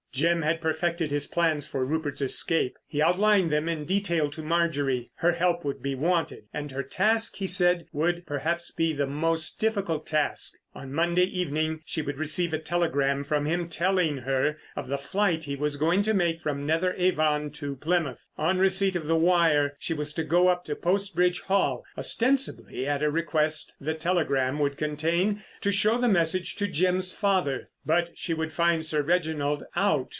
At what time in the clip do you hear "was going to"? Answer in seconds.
15.55-16.13